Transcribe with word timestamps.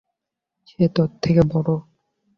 সে 0.67 0.83
তোর 0.95 1.09
থেকে 1.21 1.41
বড়। 1.51 1.69